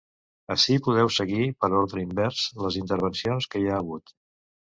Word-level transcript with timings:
Ací 0.53 0.75
podeu 0.87 1.09
seguir, 1.17 1.49
per 1.65 1.69
ordre 1.81 2.01
invers, 2.05 2.47
les 2.67 2.77
intervencions 2.81 3.49
que 3.53 3.61
hi 3.65 3.69
ha 3.69 3.77
hagut. 3.83 4.15